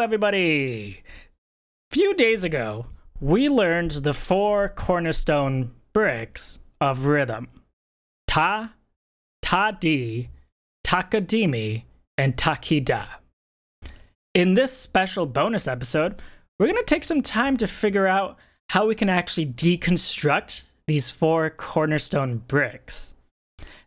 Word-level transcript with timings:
everybody. 0.00 1.02
Few 1.90 2.14
days 2.14 2.44
ago, 2.44 2.86
we 3.20 3.48
learned 3.48 3.90
the 3.90 4.14
four 4.14 4.68
cornerstone 4.68 5.72
bricks 5.92 6.60
of 6.80 7.06
rhythm 7.06 7.48
ta, 8.26 8.74
ta 9.42 9.70
di, 9.72 10.28
takadimi, 10.86 11.84
and 12.16 12.36
takida. 12.36 13.06
In 14.34 14.54
this 14.54 14.76
special 14.76 15.26
bonus 15.26 15.66
episode, 15.66 16.22
we're 16.58 16.66
going 16.66 16.76
to 16.76 16.84
take 16.84 17.04
some 17.04 17.22
time 17.22 17.56
to 17.56 17.66
figure 17.66 18.06
out 18.06 18.38
how 18.70 18.86
we 18.86 18.94
can 18.94 19.08
actually 19.08 19.46
deconstruct 19.46 20.62
these 20.86 21.10
four 21.10 21.50
cornerstone 21.50 22.38
bricks. 22.46 23.14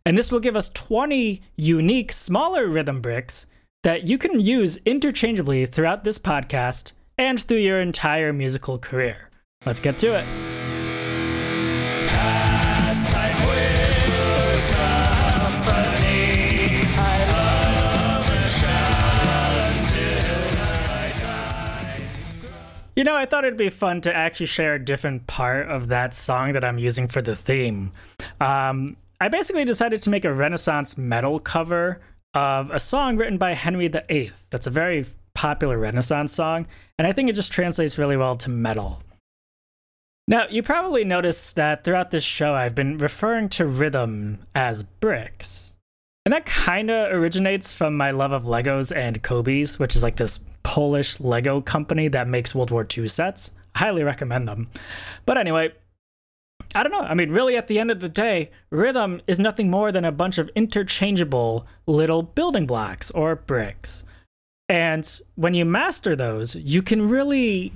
And 0.04 0.18
this 0.18 0.32
will 0.32 0.40
give 0.40 0.56
us 0.56 0.68
20 0.70 1.40
unique 1.56 2.12
smaller 2.12 2.66
rhythm 2.66 3.00
bricks 3.00 3.46
that 3.82 4.08
you 4.08 4.16
can 4.16 4.38
use 4.38 4.78
interchangeably 4.86 5.66
throughout 5.66 6.04
this 6.04 6.18
podcast 6.18 6.92
and 7.18 7.40
through 7.40 7.58
your 7.58 7.80
entire 7.80 8.32
musical 8.32 8.78
career. 8.78 9.28
Let's 9.66 9.80
get 9.80 9.98
to 9.98 10.18
it. 10.18 10.24
You 22.94 23.04
know, 23.04 23.16
I 23.16 23.24
thought 23.24 23.44
it'd 23.44 23.56
be 23.56 23.70
fun 23.70 24.02
to 24.02 24.14
actually 24.14 24.46
share 24.46 24.74
a 24.74 24.84
different 24.84 25.26
part 25.26 25.66
of 25.66 25.88
that 25.88 26.14
song 26.14 26.52
that 26.52 26.62
I'm 26.62 26.78
using 26.78 27.08
for 27.08 27.22
the 27.22 27.34
theme. 27.34 27.90
Um, 28.38 28.96
I 29.18 29.28
basically 29.28 29.64
decided 29.64 30.02
to 30.02 30.10
make 30.10 30.24
a 30.24 30.32
Renaissance 30.32 30.98
metal 30.98 31.40
cover 31.40 32.00
of 32.34 32.70
a 32.70 32.80
song 32.80 33.16
written 33.16 33.38
by 33.38 33.54
Henry 33.54 33.88
VIII. 33.88 34.32
That's 34.50 34.66
a 34.66 34.70
very 34.70 35.04
popular 35.34 35.78
Renaissance 35.78 36.32
song, 36.32 36.66
and 36.98 37.06
I 37.06 37.12
think 37.12 37.28
it 37.28 37.34
just 37.34 37.52
translates 37.52 37.98
really 37.98 38.16
well 38.16 38.36
to 38.36 38.50
metal. 38.50 39.02
Now, 40.28 40.46
you 40.48 40.62
probably 40.62 41.04
noticed 41.04 41.56
that 41.56 41.84
throughout 41.84 42.10
this 42.10 42.24
show, 42.24 42.54
I've 42.54 42.74
been 42.74 42.96
referring 42.98 43.48
to 43.50 43.66
rhythm 43.66 44.40
as 44.54 44.82
bricks. 44.82 45.74
And 46.24 46.32
that 46.32 46.46
kind 46.46 46.90
of 46.90 47.12
originates 47.12 47.72
from 47.72 47.96
my 47.96 48.12
love 48.12 48.30
of 48.30 48.44
Legos 48.44 48.96
and 48.96 49.22
Cobi's, 49.22 49.80
which 49.80 49.96
is 49.96 50.02
like 50.04 50.16
this 50.16 50.38
Polish 50.62 51.18
Lego 51.18 51.60
company 51.60 52.06
that 52.08 52.28
makes 52.28 52.54
World 52.54 52.70
War 52.70 52.86
II 52.96 53.08
sets. 53.08 53.50
Highly 53.74 54.04
recommend 54.04 54.46
them. 54.46 54.68
But 55.26 55.38
anyway, 55.38 55.72
I 56.74 56.82
don't 56.82 56.92
know. 56.92 57.00
I 57.00 57.14
mean, 57.14 57.30
really, 57.30 57.56
at 57.56 57.66
the 57.66 57.78
end 57.78 57.90
of 57.90 58.00
the 58.00 58.08
day, 58.08 58.50
rhythm 58.70 59.20
is 59.26 59.38
nothing 59.38 59.70
more 59.70 59.92
than 59.92 60.04
a 60.04 60.12
bunch 60.12 60.38
of 60.38 60.50
interchangeable 60.54 61.66
little 61.86 62.22
building 62.22 62.66
blocks 62.66 63.10
or 63.10 63.36
bricks. 63.36 64.04
And 64.68 65.20
when 65.34 65.54
you 65.54 65.64
master 65.64 66.16
those, 66.16 66.54
you 66.54 66.80
can 66.80 67.08
really 67.08 67.72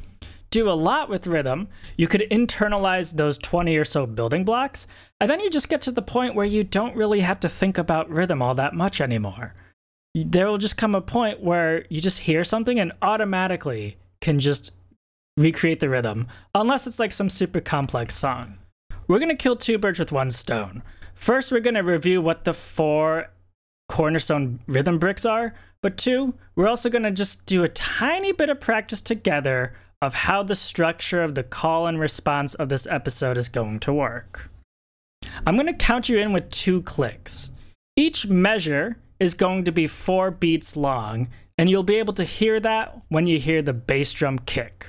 do 0.49 0.71
a 0.71 0.73
lot 0.73 1.11
with 1.11 1.27
rhythm. 1.27 1.69
You 1.97 2.07
could 2.07 2.23
internalize 2.31 3.17
those 3.17 3.37
20 3.37 3.77
or 3.77 3.85
so 3.85 4.07
building 4.07 4.45
blocks, 4.45 4.87
and 5.21 5.31
then 5.31 5.41
you 5.41 5.51
just 5.51 5.69
get 5.69 5.83
to 5.83 5.91
the 5.91 6.01
point 6.01 6.35
where 6.35 6.47
you 6.47 6.65
don't 6.65 6.97
really 6.97 7.21
have 7.21 7.41
to 7.41 7.49
think 7.49 7.77
about 7.77 8.09
rhythm 8.09 8.41
all 8.41 8.55
that 8.55 8.75
much 8.75 9.01
anymore 9.01 9.53
there 10.25 10.47
will 10.47 10.59
just 10.59 10.77
come 10.77 10.95
a 10.95 11.01
point 11.01 11.43
where 11.43 11.85
you 11.91 12.01
just 12.01 12.21
hear 12.21 12.43
something 12.43 12.81
and 12.81 12.93
automatically 13.03 13.97
can 14.21 14.39
just 14.39 14.73
recreate 15.37 15.81
the 15.81 15.89
rhythm, 15.89 16.27
unless 16.55 16.87
it's 16.87 16.99
like 16.99 17.13
some 17.13 17.29
super 17.29 17.61
complex 17.61 18.15
song. 18.15 18.57
We're 19.09 19.19
gonna 19.21 19.37
kill 19.37 19.57
two 19.57 19.79
birds 19.79 19.99
with 19.99 20.13
one 20.13 20.31
stone. 20.31 20.83
First, 21.15 21.53
we're 21.53 21.61
gonna 21.61 21.83
review 21.83 22.21
what 22.21 22.45
the 22.45 22.53
four 22.53 23.31
cornerstone 23.89 24.59
rhythm 24.67 24.99
bricks 24.99 25.25
are, 25.25 25.55
but 25.83 25.97
two, 25.97 26.35
we're 26.57 26.69
also 26.69 26.91
gonna 26.91 27.13
just 27.13 27.47
do 27.47 27.63
a 27.63 27.69
tiny 27.69 28.33
bit 28.33 28.51
of 28.51 28.61
practice 28.61 29.01
together 29.01 29.73
of 30.03 30.15
how 30.15 30.43
the 30.43 30.57
structure 30.57 31.23
of 31.23 31.35
the 31.35 31.43
call 31.43 31.87
and 31.87 32.01
response 32.01 32.55
of 32.55 32.69
this 32.69 32.87
episode 32.89 33.39
is 33.39 33.49
going 33.49 33.79
to 33.81 33.93
work. 33.93 34.51
I'm 35.47 35.57
gonna 35.57 35.73
count 35.73 36.09
you 36.09 36.19
in 36.19 36.33
with 36.33 36.51
two 36.51 36.83
clicks. 36.83 37.53
Each 37.95 38.27
measure 38.27 38.99
is 39.21 39.35
going 39.35 39.65
to 39.65 39.73
be 39.73 39.87
four 39.87 40.31
beats 40.31 40.77
long, 40.77 41.29
and 41.57 41.71
you'll 41.71 41.83
be 41.83 41.97
able 41.97 42.13
to 42.15 42.25
hear 42.25 42.61
that 42.61 43.01
when 43.09 43.27
you 43.27 43.39
hear 43.39 43.63
the 43.63 43.73
bass 43.73 44.13
drum 44.13 44.39
kick. 44.41 44.89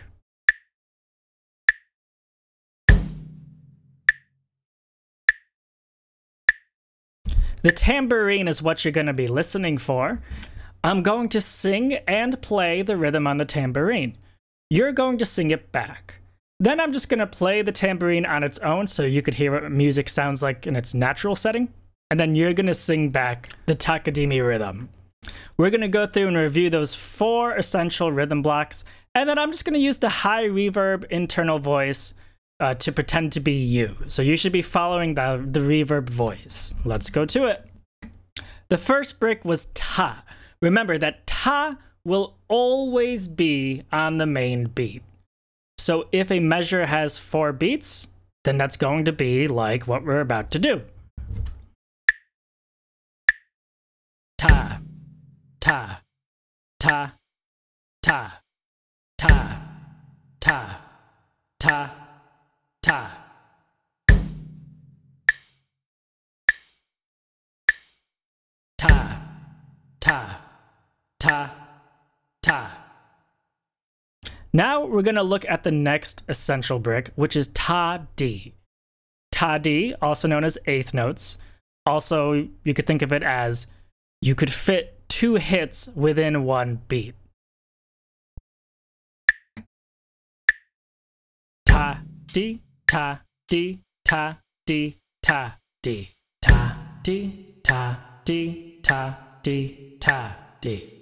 The 7.62 7.72
tambourine 7.72 8.48
is 8.48 8.62
what 8.62 8.84
you're 8.84 8.92
going 8.92 9.08
to 9.08 9.14
be 9.14 9.28
listening 9.28 9.78
for. 9.78 10.22
I'm 10.84 11.02
going 11.02 11.30
to 11.30 11.42
sing 11.42 11.94
and 12.08 12.42
play 12.42 12.82
the 12.82 12.98
rhythm 12.98 13.28
on 13.28 13.38
the 13.38 13.46
tambourine. 13.46 14.18
You're 14.70 14.92
going 14.92 15.18
to 15.18 15.26
sing 15.26 15.52
it 15.52 15.72
back. 15.72 16.22
Then 16.60 16.80
I'm 16.80 16.94
just 16.94 17.10
going 17.10 17.20
to 17.20 17.28
play 17.28 17.62
the 17.62 17.72
tambourine 17.72 18.26
on 18.26 18.44
its 18.44 18.58
own 18.60 18.88
so 18.88 19.04
you 19.04 19.22
could 19.22 19.36
hear 19.36 19.52
what 19.52 19.72
music 19.72 20.10
sounds 20.10 20.42
like 20.42 20.66
in 20.66 20.76
its 20.76 20.94
natural 20.94 21.36
setting 21.36 21.74
and 22.10 22.20
then 22.20 22.36
you're 22.36 22.54
gonna 22.54 22.74
sing 22.74 23.10
back 23.10 23.50
the 23.66 23.76
Takadimi 23.76 24.46
rhythm. 24.46 24.90
We're 25.58 25.70
gonna 25.70 25.88
go 25.88 26.08
through 26.08 26.28
and 26.28 26.38
review 26.38 26.70
those 26.70 26.96
four 26.96 27.56
essential 27.56 28.12
rhythm 28.12 28.42
blocks, 28.42 28.86
and 29.14 29.28
then 29.28 29.38
I'm 29.38 29.52
just 29.52 29.66
gonna 29.66 29.78
use 29.78 29.98
the 29.98 30.10
high 30.10 30.46
reverb 30.46 31.06
internal 31.06 31.60
voice 31.60 32.14
uh, 32.60 32.74
to 32.76 32.92
pretend 32.92 33.32
to 33.34 33.40
be 33.40 33.54
you. 33.54 33.96
So 34.08 34.22
you 34.22 34.36
should 34.38 34.52
be 34.52 34.62
following 34.62 35.16
the, 35.16 35.46
the 35.46 35.60
reverb 35.60 36.10
voice. 36.10 36.74
Let's 36.84 37.10
go 37.10 37.26
to 37.26 37.46
it. 37.46 37.66
The 38.70 38.78
first 38.78 39.20
brick 39.20 39.46
was 39.46 39.66
ta. 39.74 40.24
Remember 40.62 40.98
that 40.98 41.28
ta 41.28 41.78
will 42.04 42.36
always 42.48 43.28
be 43.28 43.84
on 43.92 44.18
the 44.18 44.26
main 44.26 44.66
beat. 44.66 45.04
So 45.78 46.08
if 46.12 46.32
a 46.32 46.40
measure 46.40 46.86
has 46.86 47.20
four 47.20 47.54
beats, 47.54 48.08
then 48.44 48.58
that's 48.58 48.78
going 48.78 49.06
to 49.06 49.12
be 49.12 49.48
like 49.48 49.88
what 49.88 50.04
we're 50.04 50.22
about 50.22 50.52
to 50.52 50.60
do. 50.60 50.82
ta, 54.38 54.80
ta, 55.60 56.02
ta, 56.80 57.14
ta, 58.02 58.42
ta, 59.18 59.60
ta, 60.40 60.80
ta, 61.60 61.60
ta. 61.60 62.07
Now 74.58 74.86
we're 74.86 75.04
going 75.04 75.14
to 75.14 75.22
look 75.22 75.46
at 75.48 75.62
the 75.62 75.72
next 75.72 76.24
essential 76.28 76.80
brick, 76.80 77.12
which 77.14 77.36
is 77.36 77.50
ta 77.50 78.08
di. 78.16 78.56
Ta 79.32 79.60
di, 79.60 79.94
also 80.02 80.28
known 80.28 80.44
as 80.44 80.58
eighth 80.66 80.96
notes. 80.96 81.38
Also, 81.86 82.48
you 82.64 82.74
could 82.74 82.88
think 82.88 83.04
of 83.04 83.12
it 83.12 83.22
as 83.22 83.68
you 84.20 84.34
could 84.34 84.50
fit 84.50 85.08
two 85.08 85.36
hits 85.36 85.90
within 85.94 86.44
one 86.44 86.82
beat. 86.88 87.14
Ta 91.68 92.02
di 92.26 92.62
ta 92.88 93.22
di 93.48 93.78
ta 94.04 94.40
di 94.66 94.96
ta 95.22 95.54
di 95.84 96.08
ta 96.42 96.76
di 97.04 97.60
ta 97.64 97.96
di 98.26 98.80
ta 98.82 99.18
di 99.44 99.98
ta 100.00 100.36
di. 100.60 100.72
Ta 100.72 100.97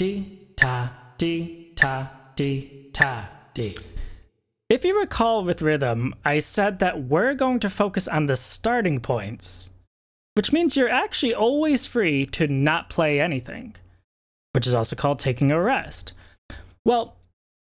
di 0.00 0.24
ta 0.56 0.90
ta 1.74 2.10
ta. 2.90 3.28
If 4.70 4.82
you 4.82 4.98
recall 4.98 5.44
with 5.44 5.60
rhythm, 5.60 6.14
I 6.24 6.38
said 6.38 6.78
that 6.78 7.02
we're 7.02 7.34
going 7.34 7.60
to 7.60 7.68
focus 7.68 8.08
on 8.08 8.24
the 8.24 8.36
starting 8.36 9.00
points, 9.00 9.68
which 10.32 10.54
means 10.54 10.74
you're 10.74 10.88
actually 10.88 11.34
always 11.34 11.84
free 11.84 12.24
to 12.28 12.46
not 12.48 12.88
play 12.88 13.20
anything, 13.20 13.76
which 14.52 14.66
is 14.66 14.72
also 14.72 14.96
called 14.96 15.18
taking 15.18 15.50
a 15.50 15.60
rest. 15.60 16.14
Well, 16.86 17.16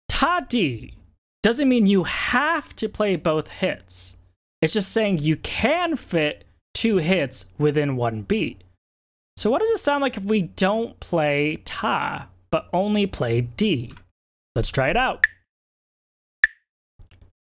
ta 0.09 0.47
doesn't 1.43 1.69
mean 1.69 1.87
you 1.87 2.05
have 2.05 2.77
to 2.77 2.89
play 2.89 3.17
both 3.17 3.49
hits. 3.49 4.17
It's 4.61 4.75
just 4.75 4.93
saying 4.93 5.19
you 5.19 5.35
can 5.39 5.97
fit 5.97 6.45
two 6.73 6.99
hits 6.99 7.47
within 7.59 7.97
one 7.97 8.23
beat. 8.23 8.63
So 9.43 9.51
what 9.51 9.59
does 9.59 9.71
it 9.71 9.79
sound 9.79 10.03
like 10.03 10.17
if 10.17 10.23
we 10.23 10.43
don't 10.43 11.01
play 11.01 11.57
Ta, 11.65 12.29
but 12.53 12.69
only 12.73 13.09
play 13.09 13.41
D? 13.41 13.93
Let's 14.55 14.69
try 14.69 14.89
it 14.89 14.97
out. 14.97 15.27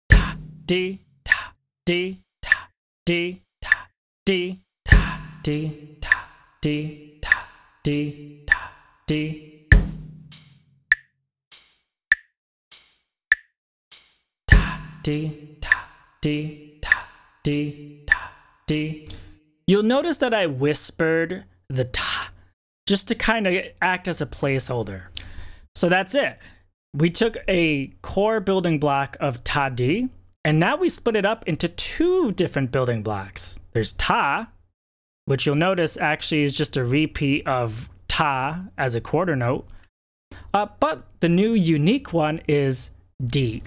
Ta, 0.09 0.37
D, 0.67 1.01
Ta, 1.25 1.53
D, 1.85 2.19
Ta, 2.41 2.69
D, 3.05 3.41
Ta, 3.61 3.89
D, 4.25 4.55
Ta, 4.85 5.21
D, 5.43 5.99
Ta, 6.01 6.39
D, 6.63 7.19
Ta, 7.21 7.49
D, 7.83 8.45
Ta, 8.47 8.73
D. 9.09 9.69
Ta, 14.47 14.81
D, 15.03 15.59
Ta, 15.61 15.89
D, 16.23 16.79
Ta, 16.81 17.09
D, 17.43 18.05
Ta, 18.07 18.33
D. 18.69 19.09
You'll 19.67 19.83
notice 19.83 20.19
that 20.19 20.33
I 20.33 20.47
whispered 20.47 21.47
the 21.71 21.85
ta 21.85 22.33
just 22.87 23.09
to 23.09 23.15
kind 23.15 23.47
of 23.47 23.55
act 23.81 24.09
as 24.09 24.21
a 24.21 24.27
placeholder. 24.27 25.05
So 25.77 25.89
that's 25.89 26.15
it. 26.15 26.39
We 26.93 27.09
took 27.09 27.37
a 27.47 27.93
core 28.03 28.41
building 28.41 28.81
block 28.81 29.17
of 29.21 29.45
ta 29.45 29.69
di, 29.69 30.09
and 30.45 30.59
now 30.59 30.77
we 30.77 30.89
split 30.89 31.15
it 31.15 31.25
up 31.25 31.47
into 31.47 31.69
two 31.69 32.33
different 32.33 32.73
building 32.73 33.03
blocks. 33.03 33.61
There's 33.73 33.93
ta, 33.93 34.51
which 35.27 35.47
you'll 35.47 35.55
notice 35.55 35.97
actually 35.97 36.43
is 36.43 36.57
just 36.57 36.77
a 36.77 36.85
repeat 36.85 37.47
of 37.47 37.89
ta 38.09 38.65
as 38.77 38.97
a 38.97 39.01
quarter 39.01 39.37
note. 39.37 39.69
Uh, 40.53 40.67
but 40.81 41.07
the 41.21 41.29
new 41.29 41.53
unique 41.53 42.13
one 42.13 42.41
is 42.49 42.91
D. 43.25 43.63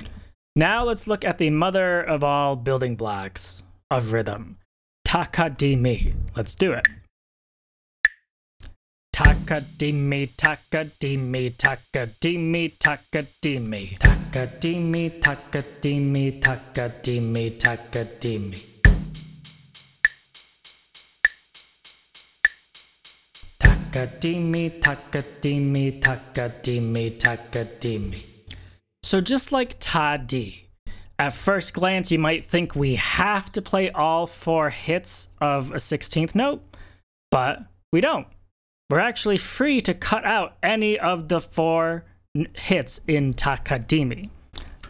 Now 0.55 0.83
let's 0.83 1.07
look 1.07 1.23
at 1.23 1.37
the 1.37 1.49
mother 1.49 2.01
of 2.01 2.23
all 2.23 2.57
building 2.57 2.97
blocks 2.97 3.63
of 3.89 4.11
rhythm, 4.11 4.57
takadimi. 5.07 6.13
Let's 6.35 6.55
do 6.55 6.73
it. 6.73 6.85
Takadimi, 9.13 10.25
takadimi, 10.35 11.51
takadimi, 11.55 12.69
takadimi, 12.79 13.95
takadimi, 13.99 15.09
takadimi, 15.21 16.41
takadimi, 16.41 17.51
takadimi. 17.59 18.57
Takadimi, 23.59 24.69
takadimi, 24.81 26.01
takadimi, 26.01 27.11
takadimi. 27.19 28.47
So 29.03 29.21
just 29.21 29.51
like 29.51 29.75
ta 29.79 30.17
di, 30.17 30.69
at 31.19 31.33
first 31.33 31.73
glance 31.73 32.09
you 32.09 32.17
might 32.17 32.43
think 32.45 32.75
we 32.75 32.95
have 32.95 33.51
to 33.51 33.61
play 33.61 33.91
all 33.91 34.25
four 34.25 34.71
hits 34.71 35.27
of 35.39 35.69
a 35.69 35.75
16th 35.75 36.33
note, 36.33 36.63
but 37.29 37.59
we 37.91 38.01
don't. 38.01 38.25
We're 38.93 38.99
actually 38.99 39.39
free 39.39 39.81
to 39.81 39.95
cut 39.95 40.23
out 40.23 40.55
any 40.61 40.99
of 40.99 41.27
the 41.27 41.41
four 41.41 42.05
hits 42.53 43.01
in 43.07 43.33
takadimi. 43.33 44.29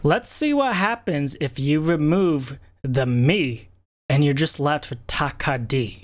Let's 0.04 0.30
see 0.30 0.54
what 0.54 0.76
happens 0.76 1.38
if 1.40 1.58
you 1.58 1.80
remove 1.80 2.60
the 2.82 3.06
mi 3.06 3.70
and 4.10 4.26
you're 4.26 4.34
just 4.34 4.60
left 4.60 4.90
with 4.90 5.08
takadi. 5.08 6.03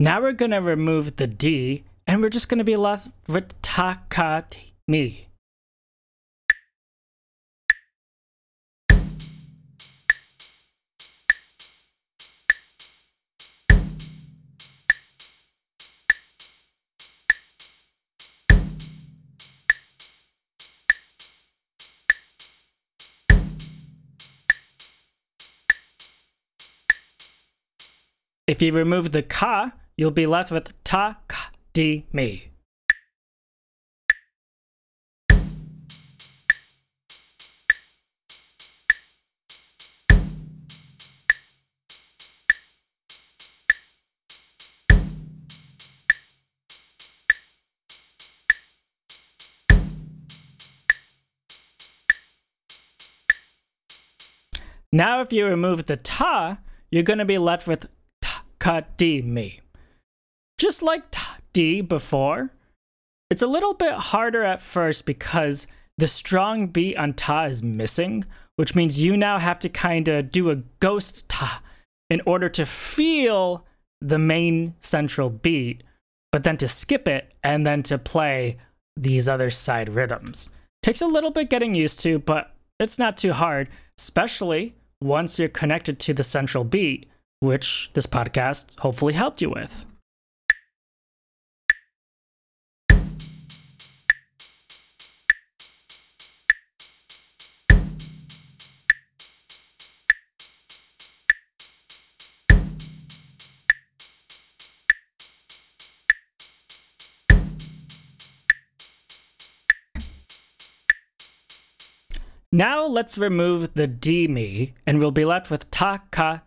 Now 0.00 0.20
we're 0.20 0.30
going 0.30 0.52
to 0.52 0.60
remove 0.60 1.16
the 1.16 1.26
D 1.26 1.82
and 2.06 2.22
we're 2.22 2.28
just 2.28 2.48
going 2.48 2.58
to 2.58 2.64
be 2.64 2.76
left 2.76 3.08
with 3.26 3.60
takati 3.62 4.70
If 28.46 28.62
you 28.62 28.72
remove 28.72 29.10
the 29.10 29.22
ka, 29.22 29.72
you'll 29.98 30.12
be 30.12 30.26
left 30.26 30.52
with 30.52 30.72
ta 30.84 31.18
di 31.72 32.06
mi. 32.12 32.44
Now, 54.90 55.20
if 55.20 55.32
you 55.34 55.44
remove 55.44 55.84
the 55.84 55.96
ta, 55.96 56.58
you're 56.90 57.02
going 57.02 57.18
to 57.18 57.26
be 57.26 57.36
left 57.36 57.66
with 57.66 57.88
ta 58.22 58.42
ka 58.58 58.82
di 58.96 59.20
mi. 59.20 59.60
Just 60.58 60.82
like 60.82 61.04
D 61.52 61.80
before, 61.80 62.50
it's 63.30 63.42
a 63.42 63.46
little 63.46 63.74
bit 63.74 63.94
harder 63.94 64.42
at 64.42 64.60
first 64.60 65.06
because 65.06 65.66
the 65.96 66.08
strong 66.08 66.66
beat 66.66 66.96
on 66.96 67.14
ta 67.14 67.44
is 67.44 67.62
missing, 67.62 68.24
which 68.56 68.74
means 68.74 69.00
you 69.00 69.16
now 69.16 69.38
have 69.38 69.58
to 69.60 69.68
kind 69.68 70.08
of 70.08 70.32
do 70.32 70.50
a 70.50 70.56
ghost 70.80 71.28
ta 71.28 71.62
in 72.10 72.20
order 72.26 72.48
to 72.48 72.66
feel 72.66 73.64
the 74.00 74.18
main 74.18 74.74
central 74.80 75.30
beat, 75.30 75.82
but 76.32 76.44
then 76.44 76.56
to 76.56 76.68
skip 76.68 77.06
it 77.06 77.32
and 77.42 77.66
then 77.66 77.82
to 77.84 77.98
play 77.98 78.56
these 78.96 79.28
other 79.28 79.50
side 79.50 79.88
rhythms. 79.88 80.48
Takes 80.82 81.00
a 81.00 81.06
little 81.06 81.30
bit 81.30 81.50
getting 81.50 81.74
used 81.74 82.00
to, 82.00 82.18
but 82.18 82.54
it's 82.80 82.98
not 82.98 83.16
too 83.16 83.32
hard, 83.32 83.68
especially 83.98 84.74
once 85.00 85.38
you're 85.38 85.48
connected 85.48 85.98
to 86.00 86.14
the 86.14 86.24
central 86.24 86.64
beat, 86.64 87.08
which 87.40 87.90
this 87.92 88.06
podcast 88.06 88.78
hopefully 88.80 89.12
helped 89.12 89.40
you 89.40 89.50
with. 89.50 89.84
Now 112.50 112.86
let's 112.86 113.18
remove 113.18 113.74
the 113.74 113.86
D 113.86 114.26
me 114.26 114.72
and 114.86 114.98
we'll 114.98 115.10
be 115.10 115.26
left 115.26 115.50
with 115.50 115.70
ta 115.70 115.98
ka 116.10 116.40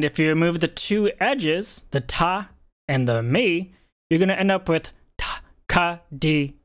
And 0.00 0.04
if 0.06 0.18
you 0.18 0.28
remove 0.30 0.60
the 0.60 0.66
two 0.66 1.12
edges, 1.20 1.84
the 1.90 2.00
ta 2.00 2.48
and 2.88 3.06
the 3.06 3.22
mi, 3.22 3.74
you're 4.08 4.18
going 4.18 4.30
to 4.30 4.40
end 4.40 4.50
up 4.50 4.66
with 4.66 4.94
ta 5.18 5.42
ka 5.68 6.00
di 6.10 6.56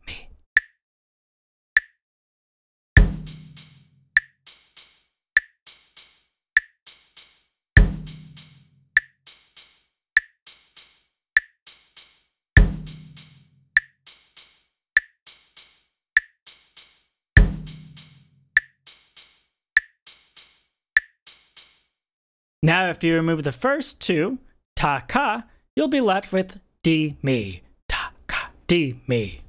Now, 22.66 22.90
if 22.90 23.04
you 23.04 23.14
remove 23.14 23.44
the 23.44 23.52
first 23.52 24.02
two, 24.02 24.40
ta 24.76 25.00
ka, 25.08 25.44
you'll 25.76 25.88
be 25.88 26.02
left 26.02 26.34
with 26.34 26.60
di 26.82 27.16
mi. 27.22 27.62
Ta 27.88 28.12
ka 28.26 28.50
di 28.66 29.00
mi. 29.06 29.45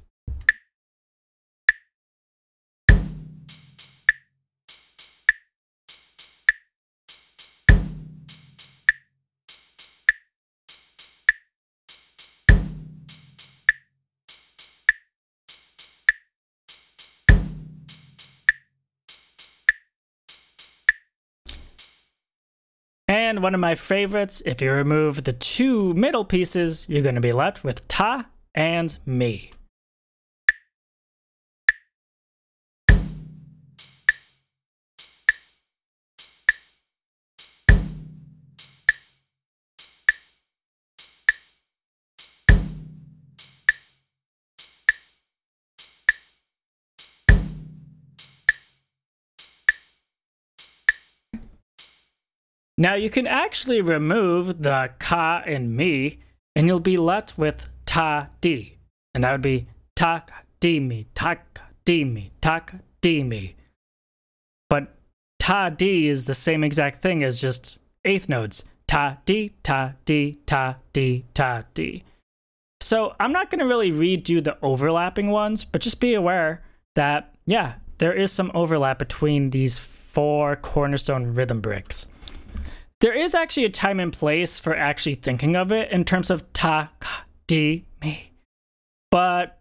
And 23.37 23.43
one 23.43 23.53
of 23.53 23.59
my 23.59 23.75
favorites, 23.75 24.41
if 24.47 24.63
you 24.63 24.71
remove 24.71 25.23
the 25.23 25.31
two 25.31 25.93
middle 25.93 26.25
pieces, 26.25 26.89
you're 26.89 27.03
going 27.03 27.13
to 27.13 27.21
be 27.21 27.33
left 27.33 27.63
with 27.63 27.87
ta 27.87 28.25
and 28.55 28.97
me. 29.05 29.51
Now 52.77 52.93
you 52.93 53.09
can 53.09 53.25
actually 53.25 53.81
remove 53.81 54.61
the 54.61 54.91
ka 54.99 55.41
and 55.45 55.75
me, 55.75 56.19
and 56.55 56.67
you'll 56.67 56.79
be 56.79 56.97
left 56.97 57.37
with 57.37 57.69
ta 57.85 58.29
di, 58.39 58.77
and 59.15 59.23
that 59.23 59.31
would 59.31 59.41
be 59.41 59.67
tak 59.95 60.45
di 60.59 60.79
mi, 60.79 61.07
tak 61.15 61.59
di 61.85 62.03
mi, 62.03 62.31
tak 62.39 62.75
di 63.01 63.23
mi. 63.23 63.55
But 64.69 64.93
ta 65.39 65.69
di 65.69 66.07
is 66.07 66.25
the 66.25 66.35
same 66.35 66.63
exact 66.63 67.01
thing 67.01 67.23
as 67.23 67.41
just 67.41 67.79
eighth 68.05 68.29
notes 68.29 68.63
ta 68.87 69.17
di, 69.25 69.53
ta 69.63 69.93
di, 70.05 70.37
ta 70.45 70.75
di, 70.93 71.25
ta 71.33 71.63
di. 71.73 72.03
So 72.79 73.15
I'm 73.19 73.31
not 73.31 73.49
going 73.49 73.59
to 73.59 73.65
really 73.65 73.91
redo 73.91 74.43
the 74.43 74.55
overlapping 74.61 75.31
ones, 75.31 75.65
but 75.65 75.81
just 75.81 75.99
be 75.99 76.13
aware 76.13 76.63
that, 76.93 77.33
yeah, 77.47 77.75
there 77.97 78.13
is 78.13 78.31
some 78.31 78.51
overlap 78.53 78.99
between 78.99 79.49
these 79.49 79.79
four 79.79 80.55
cornerstone 80.55 81.33
rhythm 81.33 81.59
bricks 81.59 82.05
there 82.99 83.13
is 83.13 83.35
actually 83.35 83.65
a 83.65 83.69
time 83.69 83.99
and 83.99 84.11
place 84.11 84.59
for 84.59 84.75
actually 84.75 85.15
thinking 85.15 85.55
of 85.55 85.71
it 85.71 85.91
in 85.91 86.03
terms 86.03 86.29
of 86.29 86.51
ta, 86.53 86.91
di, 87.45 87.85
mi. 88.01 88.31
But 89.11 89.59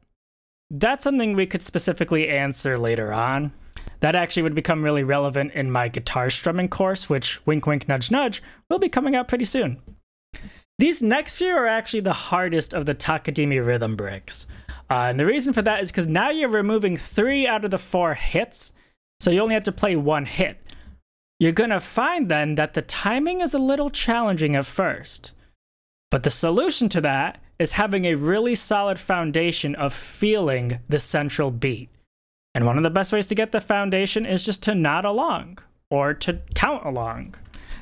that's 0.70 1.04
something 1.04 1.34
we 1.34 1.46
could 1.46 1.62
specifically 1.62 2.28
answer 2.28 2.78
later 2.78 3.12
on. 3.12 3.52
That 4.00 4.14
actually 4.14 4.42
would 4.42 4.54
become 4.54 4.82
really 4.82 5.04
relevant 5.04 5.52
in 5.52 5.70
my 5.70 5.88
guitar 5.88 6.30
strumming 6.30 6.68
course, 6.68 7.08
which 7.08 7.44
wink, 7.46 7.66
wink, 7.66 7.88
nudge, 7.88 8.10
nudge 8.10 8.42
will 8.68 8.78
be 8.78 8.88
coming 8.88 9.14
out 9.14 9.28
pretty 9.28 9.44
soon. 9.44 9.80
These 10.78 11.02
next 11.02 11.36
few 11.36 11.48
are 11.48 11.66
actually 11.66 12.00
the 12.00 12.12
hardest 12.12 12.74
of 12.74 12.84
the 12.84 12.94
Takadimi 12.94 13.64
rhythm 13.64 13.96
bricks. 13.96 14.46
Uh, 14.90 15.08
and 15.08 15.20
the 15.20 15.26
reason 15.26 15.52
for 15.52 15.62
that 15.62 15.80
is 15.80 15.90
because 15.90 16.06
now 16.06 16.30
you're 16.30 16.48
removing 16.48 16.96
three 16.96 17.46
out 17.46 17.64
of 17.64 17.70
the 17.70 17.78
four 17.78 18.14
hits, 18.14 18.72
so 19.20 19.30
you 19.30 19.40
only 19.40 19.54
have 19.54 19.64
to 19.64 19.72
play 19.72 19.96
one 19.96 20.26
hit 20.26 20.58
you're 21.38 21.52
to 21.52 21.80
find 21.80 22.28
then 22.28 22.54
that 22.54 22.74
the 22.74 22.82
timing 22.82 23.40
is 23.40 23.54
a 23.54 23.58
little 23.58 23.90
challenging 23.90 24.56
at 24.56 24.66
first. 24.66 25.32
But 26.10 26.22
the 26.22 26.30
solution 26.30 26.88
to 26.90 27.00
that 27.02 27.42
is 27.58 27.72
having 27.72 28.04
a 28.04 28.14
really 28.14 28.54
solid 28.54 28.98
foundation 28.98 29.74
of 29.74 29.92
feeling 29.92 30.80
the 30.88 30.98
central 30.98 31.50
beat. 31.50 31.88
And 32.54 32.64
one 32.64 32.76
of 32.76 32.82
the 32.82 32.90
best 32.90 33.12
ways 33.12 33.26
to 33.28 33.34
get 33.34 33.52
the 33.52 33.60
foundation 33.60 34.24
is 34.24 34.44
just 34.44 34.62
to 34.64 34.74
nod 34.74 35.04
along 35.04 35.58
or 35.90 36.14
to 36.14 36.40
count 36.54 36.86
along. 36.86 37.34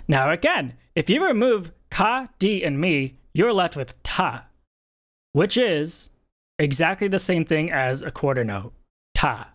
Now, 0.08 0.30
again, 0.30 0.74
if 0.94 1.08
you 1.08 1.24
remove 1.24 1.72
ka, 1.90 2.28
di, 2.38 2.64
and 2.64 2.80
mi, 2.80 3.14
you're 3.32 3.52
left 3.52 3.76
with 3.76 4.00
ta, 4.02 4.46
which 5.32 5.56
is 5.56 6.10
exactly 6.58 7.08
the 7.08 7.18
same 7.18 7.44
thing 7.44 7.70
as 7.70 8.02
a 8.02 8.10
quarter 8.10 8.44
note, 8.44 8.72
ta. 9.14 9.53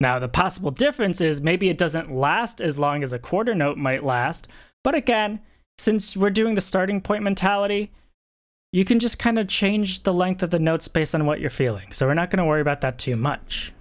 Now, 0.00 0.18
the 0.18 0.28
possible 0.28 0.70
difference 0.70 1.20
is 1.20 1.40
maybe 1.40 1.68
it 1.68 1.78
doesn't 1.78 2.12
last 2.12 2.60
as 2.60 2.78
long 2.78 3.02
as 3.02 3.12
a 3.12 3.18
quarter 3.18 3.54
note 3.54 3.78
might 3.78 4.04
last, 4.04 4.46
but 4.84 4.94
again, 4.94 5.40
since 5.76 6.16
we're 6.16 6.30
doing 6.30 6.54
the 6.54 6.60
starting 6.60 7.00
point 7.00 7.22
mentality, 7.22 7.92
you 8.72 8.84
can 8.84 8.98
just 8.98 9.18
kind 9.18 9.38
of 9.38 9.48
change 9.48 10.02
the 10.02 10.12
length 10.12 10.42
of 10.42 10.50
the 10.50 10.58
notes 10.58 10.88
based 10.88 11.14
on 11.14 11.26
what 11.26 11.40
you're 11.40 11.50
feeling. 11.50 11.92
So 11.92 12.06
we're 12.06 12.14
not 12.14 12.30
going 12.30 12.38
to 12.38 12.44
worry 12.44 12.60
about 12.60 12.80
that 12.82 12.98
too 12.98 13.16
much. 13.16 13.72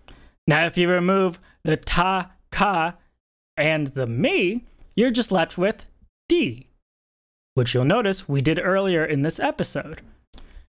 Now, 0.47 0.65
if 0.65 0.77
you 0.77 0.89
remove 0.89 1.39
the 1.63 1.77
ta, 1.77 2.31
ka, 2.51 2.95
and 3.57 3.87
the 3.87 4.07
mi, 4.07 4.63
you're 4.95 5.11
just 5.11 5.31
left 5.31 5.57
with 5.57 5.85
D, 6.29 6.67
which 7.53 7.73
you'll 7.73 7.85
notice 7.85 8.29
we 8.29 8.41
did 8.41 8.59
earlier 8.59 9.03
in 9.03 9.23
this 9.23 9.39
episode. 9.39 10.01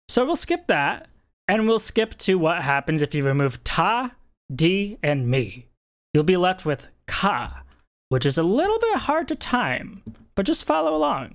So 0.09 0.25
we'll 0.25 0.37
skip 0.37 0.69
that, 0.69 1.09
and 1.49 1.67
we'll 1.67 1.79
skip 1.79 2.17
to 2.19 2.39
what 2.39 2.63
happens 2.63 3.03
if 3.03 3.15
you 3.15 3.25
remove 3.25 3.65
ta, 3.65 4.15
D, 4.53 4.99
and 5.03 5.27
me. 5.27 5.69
You'll 6.13 6.25
be 6.25 6.37
left 6.37 6.65
with 6.65 6.89
Ka, 7.07 7.63
which 8.09 8.27
is 8.27 8.39
a 8.39 8.43
little 8.43 8.79
bit 8.79 8.99
hard 8.99 9.29
to 9.29 9.35
time, 9.35 10.03
but 10.35 10.47
just 10.47 10.65
follow 10.65 10.95
along. 10.95 11.35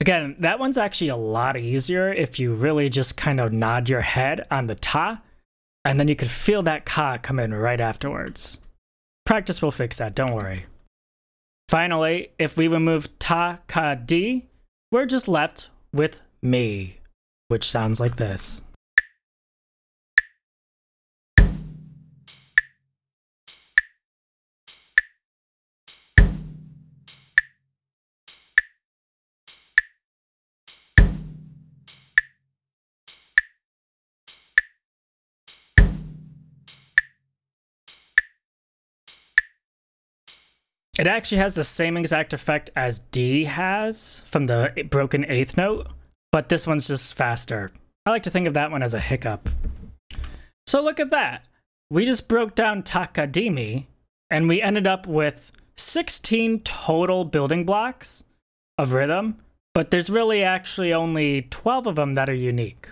Again, 0.00 0.36
that 0.40 0.58
one's 0.58 0.76
actually 0.76 1.08
a 1.08 1.16
lot 1.16 1.56
easier 1.56 2.12
if 2.12 2.38
you 2.38 2.54
really 2.54 2.88
just 2.88 3.16
kind 3.16 3.40
of 3.40 3.52
nod 3.52 3.88
your 3.88 4.02
head 4.02 4.46
on 4.50 4.66
the 4.66 4.74
ta, 4.74 5.22
and 5.84 5.98
then 5.98 6.08
you 6.08 6.16
could 6.16 6.30
feel 6.30 6.62
that 6.64 6.84
ka 6.84 7.18
come 7.18 7.38
in 7.38 7.54
right 7.54 7.80
afterwards. 7.80 8.58
Practice 9.24 9.62
will 9.62 9.70
fix 9.70 9.98
that, 9.98 10.14
don't 10.14 10.34
worry. 10.34 10.66
Finally, 11.68 12.30
if 12.38 12.56
we 12.56 12.68
remove 12.68 13.18
ta, 13.18 13.58
ka, 13.66 13.94
di, 13.94 14.46
we're 14.92 15.06
just 15.06 15.28
left 15.28 15.70
with 15.92 16.20
me, 16.42 16.98
which 17.48 17.68
sounds 17.68 17.98
like 17.98 18.16
this. 18.16 18.62
It 40.98 41.06
actually 41.06 41.38
has 41.38 41.54
the 41.54 41.64
same 41.64 41.96
exact 41.96 42.32
effect 42.32 42.70
as 42.74 43.00
D 43.00 43.44
has 43.44 44.24
from 44.26 44.46
the 44.46 44.86
broken 44.90 45.26
eighth 45.28 45.56
note, 45.56 45.88
but 46.32 46.48
this 46.48 46.66
one's 46.66 46.88
just 46.88 47.14
faster. 47.14 47.70
I 48.06 48.10
like 48.10 48.22
to 48.22 48.30
think 48.30 48.46
of 48.46 48.54
that 48.54 48.70
one 48.70 48.82
as 48.82 48.94
a 48.94 49.00
hiccup. 49.00 49.48
So 50.66 50.82
look 50.82 50.98
at 50.98 51.10
that. 51.10 51.44
We 51.90 52.04
just 52.04 52.28
broke 52.28 52.54
down 52.54 52.82
Takadimi, 52.82 53.86
and 54.30 54.48
we 54.48 54.62
ended 54.62 54.86
up 54.86 55.06
with 55.06 55.52
16 55.76 56.60
total 56.60 57.24
building 57.24 57.64
blocks 57.64 58.24
of 58.78 58.92
rhythm, 58.92 59.36
but 59.74 59.90
there's 59.90 60.08
really 60.08 60.42
actually 60.42 60.94
only 60.94 61.42
12 61.42 61.86
of 61.86 61.96
them 61.96 62.14
that 62.14 62.30
are 62.30 62.34
unique. 62.34 62.88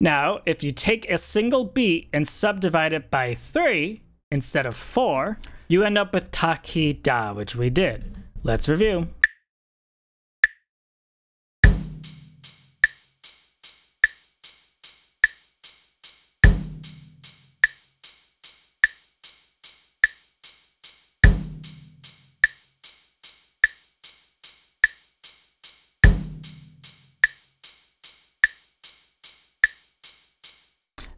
Now, 0.00 0.40
if 0.44 0.64
you 0.64 0.72
take 0.72 1.08
a 1.08 1.16
single 1.16 1.64
beat 1.64 2.08
and 2.12 2.26
subdivide 2.26 2.92
it 2.92 3.10
by 3.10 3.34
3 3.34 4.02
instead 4.32 4.66
of 4.66 4.74
4, 4.74 5.38
you 5.72 5.82
end 5.82 5.96
up 5.96 6.12
with 6.12 6.30
Taki 6.30 6.92
Da, 6.92 7.32
which 7.32 7.56
we 7.56 7.70
did. 7.70 8.14
Let's 8.44 8.68
review. 8.68 9.08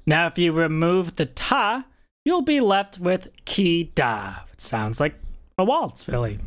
Now, 0.07 0.27
if 0.27 0.39
you 0.39 0.53
remove 0.53 1.15
the 1.15 1.27
ta, 1.27 1.87
you'll 2.25 2.43
be 2.43 2.61
left 2.61 2.99
with 2.99 3.29
ki 3.45 3.93
da. 3.95 4.37
It 4.53 4.61
sounds 4.61 5.01
like 5.01 5.15
a 5.59 5.65
waltz, 5.65 6.09
really. 6.09 6.39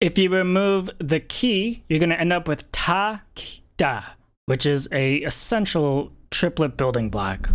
If 0.00 0.18
you 0.18 0.30
remove 0.30 0.90
the 0.98 1.20
key, 1.20 1.84
you're 1.88 2.00
going 2.00 2.10
to 2.10 2.20
end 2.20 2.32
up 2.32 2.48
with 2.48 2.72
ta, 2.72 3.22
da, 3.76 4.02
which 4.46 4.66
is 4.66 4.88
a 4.92 5.16
essential 5.18 6.12
triplet 6.30 6.76
building 6.76 7.10
block. 7.10 7.50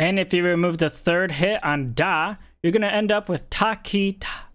And 0.00 0.18
if 0.18 0.32
you 0.32 0.42
remove 0.42 0.78
the 0.78 0.88
third 0.88 1.32
hit 1.32 1.62
on 1.62 1.92
da, 1.92 2.36
you're 2.62 2.72
going 2.72 2.80
to 2.80 2.90
end 2.90 3.12
up 3.12 3.28
with 3.28 3.50
ta 3.50 3.74
ki 3.74 4.14
ta. 4.14 4.46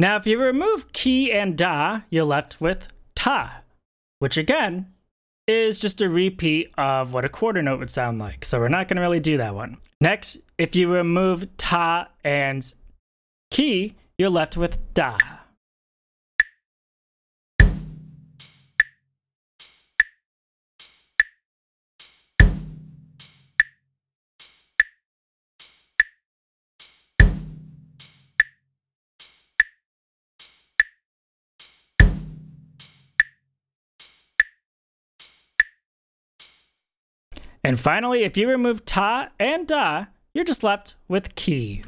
Now, 0.00 0.16
if 0.16 0.28
you 0.28 0.40
remove 0.40 0.92
ki 0.92 1.32
and 1.32 1.58
da, 1.58 2.02
you're 2.08 2.24
left 2.24 2.60
with 2.60 2.86
ta, 3.16 3.62
which 4.20 4.36
again 4.36 4.92
is 5.48 5.80
just 5.80 6.00
a 6.00 6.08
repeat 6.08 6.70
of 6.78 7.12
what 7.12 7.24
a 7.24 7.28
quarter 7.28 7.60
note 7.62 7.80
would 7.80 7.90
sound 7.90 8.20
like. 8.20 8.44
So 8.44 8.60
we're 8.60 8.68
not 8.68 8.86
going 8.86 8.96
to 8.96 9.02
really 9.02 9.18
do 9.18 9.38
that 9.38 9.56
one. 9.56 9.78
Next, 10.00 10.38
if 10.56 10.76
you 10.76 10.92
remove 10.92 11.56
ta 11.56 12.08
and 12.22 12.64
ki, 13.50 13.96
you're 14.16 14.30
left 14.30 14.56
with 14.56 14.78
da. 14.94 15.18
And 37.68 37.78
finally, 37.78 38.22
if 38.22 38.38
you 38.38 38.48
remove 38.48 38.86
ta 38.86 39.28
and 39.38 39.66
da, 39.66 40.06
you're 40.32 40.42
just 40.42 40.64
left 40.64 40.94
with 41.06 41.34
ki. 41.34 41.84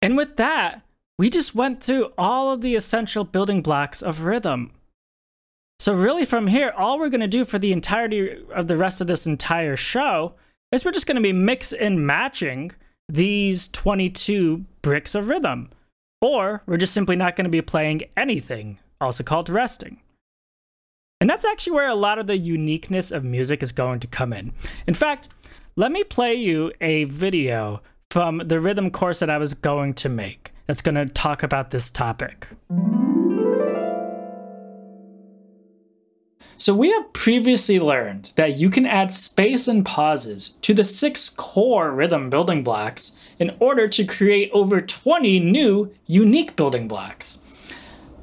And 0.00 0.16
with 0.16 0.38
that, 0.38 0.80
we 1.18 1.28
just 1.28 1.54
went 1.54 1.82
through 1.82 2.12
all 2.16 2.52
of 2.52 2.60
the 2.60 2.76
essential 2.76 3.24
building 3.24 3.60
blocks 3.60 4.02
of 4.02 4.22
rhythm. 4.22 4.72
So, 5.80 5.92
really, 5.92 6.24
from 6.24 6.46
here, 6.46 6.72
all 6.76 6.98
we're 6.98 7.08
going 7.08 7.20
to 7.20 7.28
do 7.28 7.44
for 7.44 7.58
the 7.58 7.72
entirety 7.72 8.44
of 8.52 8.68
the 8.68 8.76
rest 8.76 9.00
of 9.00 9.06
this 9.06 9.26
entire 9.26 9.76
show 9.76 10.34
is 10.72 10.84
we're 10.84 10.92
just 10.92 11.06
going 11.06 11.16
to 11.16 11.22
be 11.22 11.32
mix 11.32 11.72
and 11.72 12.06
matching 12.06 12.72
these 13.08 13.68
22 13.68 14.64
bricks 14.82 15.14
of 15.14 15.28
rhythm. 15.28 15.70
Or 16.20 16.62
we're 16.66 16.78
just 16.78 16.94
simply 16.94 17.16
not 17.16 17.36
going 17.36 17.44
to 17.44 17.50
be 17.50 17.62
playing 17.62 18.02
anything, 18.16 18.78
also 19.00 19.22
called 19.22 19.48
resting. 19.48 20.00
And 21.20 21.30
that's 21.30 21.44
actually 21.44 21.74
where 21.74 21.88
a 21.88 21.94
lot 21.94 22.18
of 22.18 22.26
the 22.26 22.38
uniqueness 22.38 23.10
of 23.10 23.24
music 23.24 23.62
is 23.62 23.72
going 23.72 24.00
to 24.00 24.06
come 24.06 24.32
in. 24.32 24.52
In 24.86 24.94
fact, 24.94 25.28
let 25.76 25.92
me 25.92 26.04
play 26.04 26.34
you 26.34 26.72
a 26.80 27.04
video 27.04 27.82
from 28.10 28.38
the 28.38 28.60
rhythm 28.60 28.90
course 28.90 29.20
that 29.20 29.30
I 29.30 29.38
was 29.38 29.54
going 29.54 29.94
to 29.94 30.08
make 30.08 30.52
that's 30.68 30.82
going 30.82 30.94
to 30.94 31.06
talk 31.06 31.42
about 31.42 31.70
this 31.70 31.90
topic. 31.90 32.46
So, 36.56 36.74
we 36.74 36.90
have 36.90 37.12
previously 37.12 37.78
learned 37.78 38.32
that 38.34 38.56
you 38.56 38.68
can 38.68 38.84
add 38.84 39.12
space 39.12 39.68
and 39.68 39.86
pauses 39.86 40.50
to 40.62 40.74
the 40.74 40.84
six 40.84 41.30
core 41.30 41.92
rhythm 41.92 42.30
building 42.30 42.62
blocks 42.64 43.16
in 43.38 43.56
order 43.60 43.88
to 43.88 44.04
create 44.04 44.50
over 44.52 44.80
20 44.80 45.38
new 45.38 45.94
unique 46.06 46.56
building 46.56 46.88
blocks. 46.88 47.38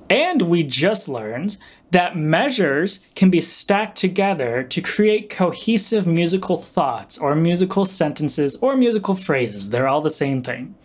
And 0.10 0.44
we 0.44 0.64
just 0.64 1.08
learned 1.08 1.58
that 1.92 2.18
measures 2.18 3.10
can 3.16 3.30
be 3.30 3.40
stacked 3.40 3.98
together 3.98 4.64
to 4.64 4.82
create 4.82 5.30
cohesive 5.30 6.06
musical 6.06 6.58
thoughts 6.58 7.18
or 7.18 7.36
musical 7.36 7.86
sentences 7.86 8.58
or 8.58 8.76
musical 8.76 9.16
phrases. 9.16 9.70
They're 9.70 9.88
all 9.88 10.02
the 10.02 10.10
same 10.10 10.42
thing. 10.42 10.76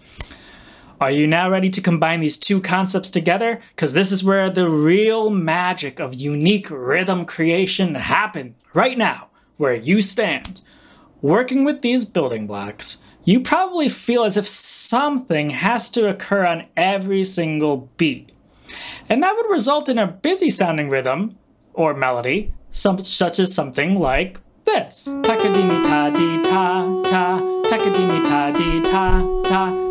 Are 1.01 1.11
you 1.11 1.27
now 1.27 1.49
ready 1.49 1.71
to 1.71 1.81
combine 1.81 2.21
these 2.21 2.37
two 2.37 2.61
concepts 2.61 3.09
together? 3.09 3.63
Because 3.75 3.95
this 3.95 4.13
is 4.13 4.23
where 4.23 4.51
the 4.51 4.69
real 4.69 5.31
magic 5.31 5.99
of 5.99 6.13
unique 6.13 6.69
rhythm 6.71 7.25
creation 7.25 7.95
happens 7.95 8.55
right 8.75 8.99
now, 8.99 9.29
where 9.57 9.75
you 9.75 10.03
stand. 10.03 10.61
Working 11.23 11.65
with 11.65 11.81
these 11.81 12.05
building 12.05 12.47
blocks, 12.47 12.99
you 13.25 13.41
probably 13.41 13.89
feel 13.89 14.25
as 14.25 14.37
if 14.37 14.47
something 14.47 15.49
has 15.49 15.89
to 15.93 16.07
occur 16.07 16.45
on 16.45 16.67
every 16.77 17.25
single 17.25 17.89
beat. 17.97 18.31
And 19.09 19.23
that 19.23 19.35
would 19.37 19.51
result 19.51 19.89
in 19.89 19.99
a 19.99 20.07
busy 20.07 20.51
sounding 20.51 20.91
rhythm 20.91 21.39
or 21.73 21.95
melody, 21.95 22.53
some, 22.71 23.01
such 23.01 23.39
as 23.39 23.55
something 23.55 23.99
like 23.99 24.39
this. 24.65 25.09
Takadimi 25.09 25.83
ta 25.83 26.11
di 26.11 26.43
ta 26.43 27.03
ta, 27.05 27.41
takadimi 27.65 28.23
ta 28.23 28.51
di 28.51 28.83
ta 28.83 29.43
ta, 29.49 29.90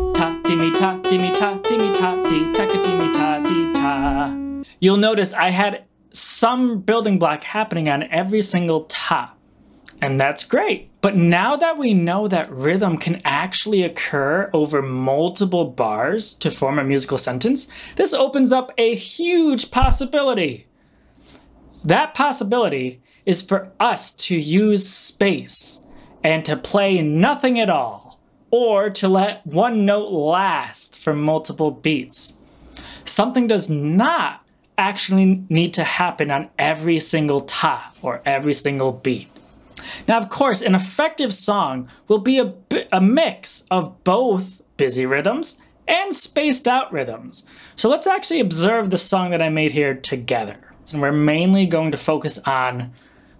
You'll 4.80 4.96
notice 4.96 5.32
I 5.32 5.50
had 5.50 5.84
some 6.12 6.80
building 6.80 7.20
block 7.20 7.44
happening 7.44 7.88
on 7.88 8.02
every 8.04 8.42
single 8.42 8.82
ta. 8.84 9.34
And 10.00 10.18
that's 10.18 10.44
great. 10.44 10.90
But 11.02 11.14
now 11.14 11.54
that 11.56 11.78
we 11.78 11.94
know 11.94 12.26
that 12.26 12.50
rhythm 12.50 12.96
can 12.96 13.20
actually 13.24 13.82
occur 13.84 14.50
over 14.52 14.82
multiple 14.82 15.66
bars 15.66 16.34
to 16.34 16.50
form 16.50 16.78
a 16.78 16.84
musical 16.84 17.18
sentence, 17.18 17.70
this 17.94 18.12
opens 18.12 18.52
up 18.52 18.72
a 18.76 18.94
huge 18.94 19.70
possibility. 19.70 20.66
That 21.84 22.14
possibility 22.14 23.02
is 23.24 23.40
for 23.40 23.70
us 23.78 24.10
to 24.12 24.36
use 24.36 24.88
space 24.88 25.84
and 26.24 26.44
to 26.44 26.56
play 26.56 27.00
nothing 27.02 27.60
at 27.60 27.70
all 27.70 28.09
or 28.50 28.90
to 28.90 29.08
let 29.08 29.46
one 29.46 29.84
note 29.84 30.10
last 30.10 30.98
for 30.98 31.14
multiple 31.14 31.70
beats. 31.70 32.38
Something 33.04 33.46
does 33.46 33.70
not 33.70 34.44
actually 34.76 35.44
need 35.48 35.74
to 35.74 35.84
happen 35.84 36.30
on 36.30 36.48
every 36.58 36.98
single 36.98 37.42
ta 37.42 37.92
or 38.02 38.22
every 38.24 38.54
single 38.54 38.92
beat. 38.92 39.28
Now, 40.08 40.18
of 40.18 40.28
course, 40.28 40.62
an 40.62 40.74
effective 40.74 41.32
song 41.34 41.88
will 42.08 42.18
be 42.18 42.38
a, 42.38 42.54
a 42.92 43.00
mix 43.00 43.66
of 43.70 44.02
both 44.04 44.62
busy 44.76 45.06
rhythms 45.06 45.60
and 45.86 46.14
spaced 46.14 46.68
out 46.68 46.92
rhythms. 46.92 47.44
So 47.76 47.88
let's 47.88 48.06
actually 48.06 48.40
observe 48.40 48.90
the 48.90 48.98
song 48.98 49.30
that 49.30 49.42
I 49.42 49.48
made 49.48 49.72
here 49.72 49.94
together. 49.94 50.56
And 50.92 51.02
we're 51.02 51.12
mainly 51.12 51.66
going 51.66 51.90
to 51.92 51.96
focus 51.96 52.38
on 52.46 52.92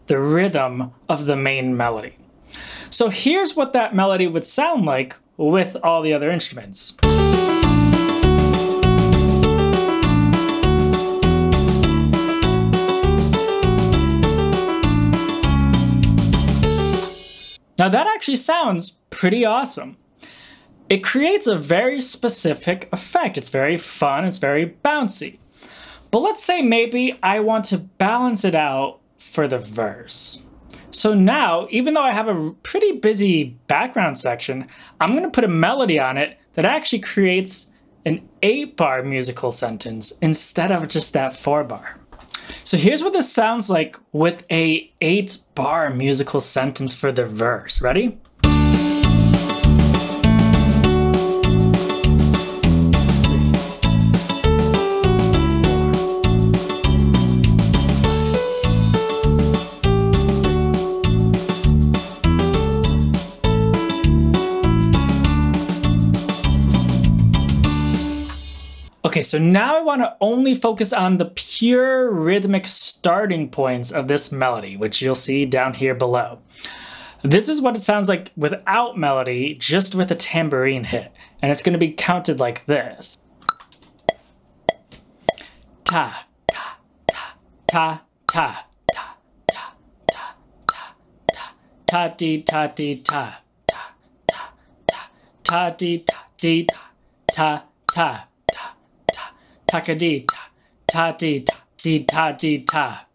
the 0.06 0.20
rhythm 0.20 0.92
of 1.08 1.26
the 1.26 1.36
main 1.36 1.76
melody. 1.76 2.16
So 2.90 3.08
here's 3.08 3.54
what 3.54 3.72
that 3.72 3.94
melody 3.94 4.26
would 4.26 4.44
sound 4.44 4.84
like 4.84 5.16
with 5.36 5.76
all 5.84 6.02
the 6.02 6.12
other 6.12 6.30
instruments. 6.30 6.94
Now 17.78 17.88
that 17.88 18.06
actually 18.08 18.36
sounds 18.36 18.98
pretty 19.08 19.44
awesome. 19.44 19.96
It 20.90 21.04
creates 21.04 21.46
a 21.46 21.56
very 21.56 22.00
specific 22.00 22.88
effect. 22.92 23.38
It's 23.38 23.48
very 23.48 23.76
fun, 23.76 24.24
it's 24.24 24.38
very 24.38 24.76
bouncy. 24.84 25.38
But 26.10 26.18
let's 26.18 26.42
say 26.42 26.60
maybe 26.60 27.16
I 27.22 27.38
want 27.38 27.66
to 27.66 27.78
balance 27.78 28.44
it 28.44 28.56
out 28.56 28.98
for 29.16 29.46
the 29.46 29.60
verse. 29.60 30.42
So 30.90 31.14
now, 31.14 31.68
even 31.70 31.94
though 31.94 32.02
I 32.02 32.12
have 32.12 32.28
a 32.28 32.52
pretty 32.62 32.92
busy 32.92 33.56
background 33.66 34.18
section, 34.18 34.66
I'm 35.00 35.10
going 35.10 35.22
to 35.22 35.30
put 35.30 35.44
a 35.44 35.48
melody 35.48 35.98
on 35.98 36.16
it 36.16 36.38
that 36.54 36.64
actually 36.64 37.00
creates 37.00 37.70
an 38.04 38.28
eight 38.42 38.76
bar 38.76 39.02
musical 39.02 39.50
sentence 39.50 40.12
instead 40.20 40.72
of 40.72 40.88
just 40.88 41.12
that 41.12 41.36
four 41.36 41.64
bar. 41.64 41.98
So 42.64 42.76
here's 42.76 43.02
what 43.02 43.12
this 43.12 43.32
sounds 43.32 43.70
like 43.70 43.96
with 44.12 44.44
a 44.50 44.90
eight 45.00 45.38
bar 45.54 45.90
musical 45.90 46.40
sentence 46.40 46.94
for 46.94 47.12
the 47.12 47.26
verse. 47.26 47.80
Ready? 47.80 48.18
Okay, 69.20 69.26
so 69.26 69.38
now 69.38 69.76
I 69.76 69.82
want 69.82 70.00
to 70.00 70.16
only 70.22 70.54
focus 70.54 70.94
on 70.94 71.18
the 71.18 71.26
pure 71.26 72.10
rhythmic 72.10 72.66
starting 72.66 73.50
points 73.50 73.90
of 73.90 74.08
this 74.08 74.32
melody, 74.32 74.78
which 74.78 75.02
you'll 75.02 75.14
see 75.14 75.44
down 75.44 75.74
here 75.74 75.94
below. 75.94 76.38
This 77.20 77.46
is 77.46 77.60
what 77.60 77.76
it 77.76 77.80
sounds 77.80 78.08
like 78.08 78.32
without 78.34 78.96
melody, 78.96 79.56
just 79.56 79.94
with 79.94 80.10
a 80.10 80.14
tambourine 80.14 80.84
hit. 80.84 81.12
And 81.42 81.52
it's 81.52 81.62
going 81.62 81.74
to 81.74 81.78
be 81.78 81.92
counted 81.92 82.40
like 82.40 82.64
this. 82.64 83.18
Ta, 85.84 86.26
ta, 86.46 86.78
ta, 87.06 87.36
ta, 87.66 88.00
ta, 88.26 88.64
ta, 88.86 89.14
ta, 89.46 89.74
ta, 90.08 90.34
ta, 90.56 90.94
ta, 91.30 91.54
ta, 91.86 92.14
dee, 92.16 92.42
ta, 92.42 92.72
dee, 92.74 93.02
ta, 93.02 93.42
ta, 93.66 93.94
ta, 94.26 94.54
ta, 94.86 95.10
ta, 95.44 95.74
dee, 95.76 95.98
ta, 95.98 96.24
dee, 96.38 96.66
ta, 97.30 97.64
ta, 97.86 98.29
takadi 99.70 100.26
ta 100.86 101.12
di 101.12 101.44
di 101.82 102.04
ta 102.04 102.32
di 102.32 102.64
ta. 102.64 103.06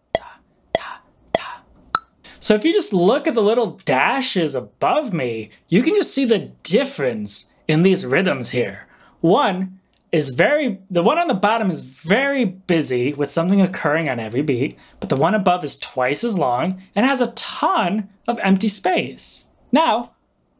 So 2.46 2.54
if 2.54 2.64
you 2.64 2.72
just 2.72 2.92
look 2.92 3.26
at 3.26 3.34
the 3.34 3.42
little 3.42 3.76
dashes 3.84 4.54
above 4.54 5.12
me, 5.12 5.50
you 5.68 5.82
can 5.82 5.96
just 5.96 6.14
see 6.14 6.24
the 6.24 6.52
difference 6.62 7.52
in 7.66 7.82
these 7.82 8.06
rhythms 8.06 8.50
here. 8.50 8.86
One 9.20 9.80
is 10.12 10.30
very, 10.30 10.78
the 10.88 11.02
one 11.02 11.18
on 11.18 11.26
the 11.26 11.34
bottom 11.34 11.72
is 11.72 11.80
very 11.80 12.44
busy 12.44 13.12
with 13.12 13.32
something 13.32 13.60
occurring 13.60 14.08
on 14.08 14.20
every 14.20 14.42
beat, 14.42 14.78
but 15.00 15.08
the 15.08 15.16
one 15.16 15.34
above 15.34 15.64
is 15.64 15.76
twice 15.76 16.22
as 16.22 16.38
long 16.38 16.80
and 16.94 17.04
has 17.04 17.20
a 17.20 17.32
ton 17.32 18.08
of 18.28 18.38
empty 18.38 18.68
space. 18.68 19.46
Now, 19.72 20.14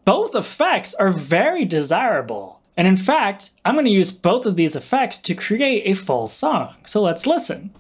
both 0.04 0.35
effects 0.35 0.92
are 0.94 1.11
very 1.11 1.64
desirable. 1.64 2.61
And 2.76 2.86
in 2.86 2.96
fact, 2.96 3.50
I'm 3.64 3.74
going 3.74 3.86
to 3.86 3.90
use 3.90 4.12
both 4.12 4.46
of 4.46 4.56
these 4.56 4.76
effects 4.76 5.18
to 5.18 5.34
create 5.34 5.82
a 5.86 5.94
full 5.94 6.26
song. 6.26 6.74
So 6.84 7.02
let's 7.02 7.26
listen. 7.26 7.70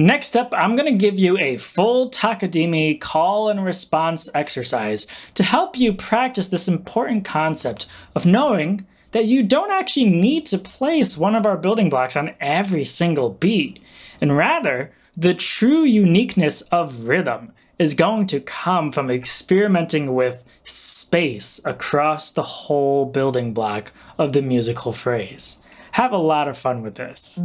Next 0.00 0.34
up, 0.34 0.54
I'm 0.56 0.76
going 0.76 0.90
to 0.90 0.98
give 0.98 1.18
you 1.18 1.36
a 1.36 1.58
full 1.58 2.08
Takadimi 2.08 2.98
call 2.98 3.50
and 3.50 3.62
response 3.62 4.30
exercise 4.34 5.06
to 5.34 5.42
help 5.42 5.78
you 5.78 5.92
practice 5.92 6.48
this 6.48 6.68
important 6.68 7.26
concept 7.26 7.86
of 8.14 8.24
knowing 8.24 8.86
that 9.10 9.26
you 9.26 9.42
don't 9.42 9.70
actually 9.70 10.08
need 10.08 10.46
to 10.46 10.56
place 10.56 11.18
one 11.18 11.34
of 11.34 11.44
our 11.44 11.58
building 11.58 11.90
blocks 11.90 12.16
on 12.16 12.34
every 12.40 12.82
single 12.82 13.28
beat, 13.28 13.78
and 14.22 14.34
rather, 14.34 14.90
the 15.18 15.34
true 15.34 15.82
uniqueness 15.82 16.62
of 16.72 17.04
rhythm 17.04 17.52
is 17.78 17.92
going 17.92 18.26
to 18.28 18.40
come 18.40 18.92
from 18.92 19.10
experimenting 19.10 20.14
with 20.14 20.44
space 20.64 21.60
across 21.66 22.30
the 22.30 22.42
whole 22.42 23.04
building 23.04 23.52
block 23.52 23.92
of 24.16 24.32
the 24.32 24.40
musical 24.40 24.94
phrase. 24.94 25.58
Have 25.92 26.12
a 26.12 26.16
lot 26.16 26.48
of 26.48 26.56
fun 26.56 26.80
with 26.80 26.94
this. 26.94 27.38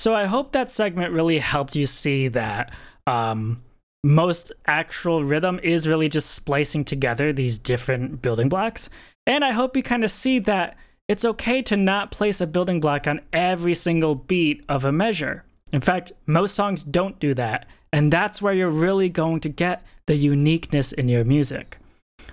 So 0.00 0.14
I 0.14 0.24
hope 0.24 0.52
that 0.52 0.70
segment 0.70 1.12
really 1.12 1.38
helped 1.38 1.76
you 1.76 1.84
see 1.84 2.28
that 2.28 2.72
um, 3.06 3.60
most 4.02 4.50
actual 4.64 5.22
rhythm 5.22 5.60
is 5.62 5.86
really 5.86 6.08
just 6.08 6.30
splicing 6.30 6.86
together 6.86 7.34
these 7.34 7.58
different 7.58 8.22
building 8.22 8.48
blocks. 8.48 8.88
And 9.26 9.44
I 9.44 9.52
hope 9.52 9.76
you 9.76 9.82
kind 9.82 10.02
of 10.02 10.10
see 10.10 10.38
that 10.38 10.78
it's 11.06 11.26
okay 11.26 11.60
to 11.60 11.76
not 11.76 12.10
place 12.10 12.40
a 12.40 12.46
building 12.46 12.80
block 12.80 13.06
on 13.06 13.20
every 13.34 13.74
single 13.74 14.14
beat 14.14 14.64
of 14.70 14.86
a 14.86 14.90
measure. 14.90 15.44
In 15.70 15.82
fact, 15.82 16.12
most 16.24 16.54
songs 16.54 16.82
don't 16.82 17.18
do 17.18 17.34
that. 17.34 17.66
And 17.92 18.10
that's 18.10 18.40
where 18.40 18.54
you're 18.54 18.70
really 18.70 19.10
going 19.10 19.40
to 19.40 19.50
get 19.50 19.82
the 20.06 20.16
uniqueness 20.16 20.92
in 20.92 21.10
your 21.10 21.24
music. 21.24 21.76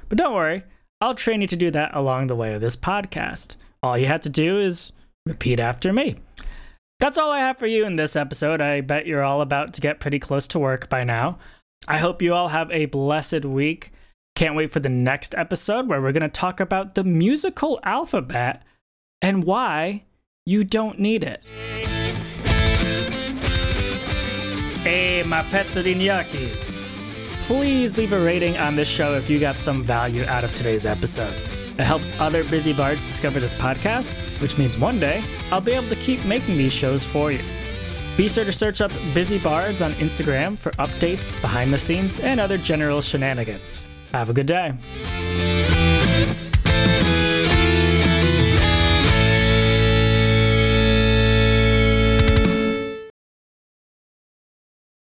But 0.08 0.20
don't 0.20 0.34
worry, 0.34 0.64
I'll 1.02 1.16
train 1.16 1.42
you 1.42 1.48
to 1.48 1.58
do 1.58 1.70
that 1.72 1.94
along 1.94 2.28
the 2.28 2.36
way 2.38 2.54
of 2.54 2.62
this 2.62 2.78
podcast. 2.78 3.58
All 3.84 3.98
you 3.98 4.08
have 4.08 4.22
to 4.22 4.30
do 4.30 4.58
is 4.58 4.94
repeat 5.26 5.60
after 5.60 5.92
me. 5.92 6.16
That's 7.00 7.18
all 7.18 7.32
I 7.32 7.40
have 7.40 7.58
for 7.58 7.68
you 7.68 7.86
in 7.86 7.96
this 7.96 8.16
episode. 8.16 8.60
I 8.60 8.82
bet 8.82 9.06
you're 9.06 9.24
all 9.24 9.42
about 9.42 9.74
to 9.76 9.82
get 9.82 10.00
pretty 10.00 10.18
close 10.18 10.48
to 10.50 10.60
work 10.60 10.90
by 10.90 11.04
now. 11.04 11.36
I 11.88 12.00
hope 12.00 12.24
you 12.24 12.34
all 12.34 12.48
have 12.48 12.72
a 12.72 12.86
blessed 12.88 13.46
week. 13.46 13.92
Can't 14.36 14.56
wait 14.56 14.72
for 14.72 14.80
the 14.80 14.90
next 14.90 15.36
episode 15.36 15.88
where 15.88 16.02
we're 16.02 16.12
going 16.12 16.22
to 16.22 16.30
talk 16.30 16.60
about 16.60 16.96
the 16.96 17.04
musical 17.04 17.80
alphabet 17.84 18.64
and 19.22 19.44
why 19.44 20.06
you 20.46 20.64
don't 20.64 21.00
need 21.00 21.24
it. 21.24 21.44
Hey, 24.82 25.24
my 25.28 25.42
petzerinyakis. 25.44 26.84
Please 27.42 27.96
leave 27.98 28.14
a 28.14 28.20
rating 28.20 28.58
on 28.58 28.76
this 28.76 28.90
show 28.90 29.14
if 29.16 29.30
you 29.30 29.40
got 29.40 29.56
some 29.56 29.84
value 29.84 30.24
out 30.26 30.44
of 30.44 30.52
today's 30.52 30.86
episode. 30.86 31.34
It 31.80 31.84
helps 31.84 32.12
other 32.20 32.44
busy-bards 32.44 33.06
discover 33.06 33.40
this 33.40 33.54
podcast, 33.54 34.10
which 34.42 34.58
means 34.58 34.78
one 34.78 35.00
day 35.00 35.24
I'll 35.52 35.62
be 35.62 35.74
able 35.74 35.90
to 35.90 35.96
keep 35.96 36.26
making 36.26 36.58
these 36.58 36.74
shows 36.74 37.04
for 37.04 37.32
you. 37.32 37.42
Be 38.18 38.28
sure 38.28 38.46
to 38.46 38.52
search 38.52 38.82
up 38.82 38.92
Busy 39.14 39.38
Bards 39.38 39.80
on 39.82 39.94
Instagram 39.94 40.58
for 40.58 40.72
updates, 40.72 41.40
behind 41.40 41.72
the 41.72 41.78
scenes, 41.78 42.20
and 42.20 42.40
other 42.40 42.58
general 42.58 43.00
shenanigans. 43.00 43.90
Have 44.12 44.30
a 44.30 44.34
good 44.34 44.48
day. 44.48 44.74